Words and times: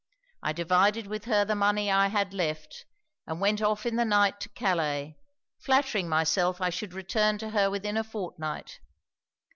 I 0.41 0.51
divided 0.51 1.05
with 1.05 1.25
her 1.25 1.45
the 1.45 1.53
money 1.53 1.91
I 1.91 2.07
had 2.07 2.33
left, 2.33 2.85
and 3.27 3.39
went 3.39 3.61
off 3.61 3.85
in 3.85 3.97
the 3.97 4.03
night 4.03 4.39
to 4.39 4.49
Calais, 4.49 5.15
flattering 5.59 6.09
myself 6.09 6.59
I 6.59 6.71
should 6.71 6.95
return 6.95 7.37
to 7.37 7.51
her 7.51 7.69
within 7.69 7.97
a 7.97 8.03
fortnight. 8.03 8.79